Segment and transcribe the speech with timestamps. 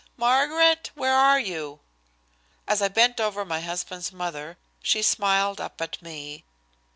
[0.17, 0.89] Margaret!
[0.95, 1.79] Where are you?"
[2.67, 6.43] As I bent over my husband's mother she smiled up at me.